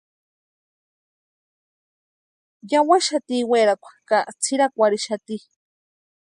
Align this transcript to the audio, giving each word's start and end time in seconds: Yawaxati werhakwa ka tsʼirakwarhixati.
Yawaxati 2.71 3.37
werhakwa 3.49 3.91
ka 4.09 4.17
tsʼirakwarhixati. 4.41 5.37